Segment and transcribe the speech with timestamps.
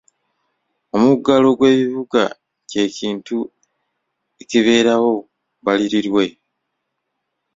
[0.97, 2.23] Omuggalo gw'ebibuga
[2.69, 3.37] kye kintu
[4.41, 5.11] ekibeerawo
[5.61, 6.25] bbalirirwe.